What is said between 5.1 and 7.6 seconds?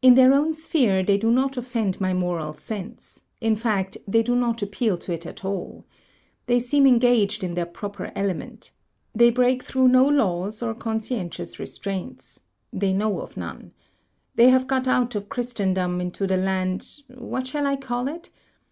it at all. They seem Engaged in